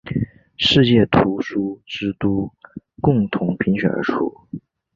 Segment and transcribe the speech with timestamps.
[0.57, 2.51] 世界图书之都
[3.01, 4.33] 共同评选而出。